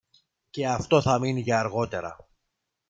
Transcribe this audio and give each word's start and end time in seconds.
Και 0.49 0.67
αυτό 0.67 1.01
θα 1.01 1.19
μείνει 1.19 1.41
για 1.41 1.59
αργότερα. 1.59 2.27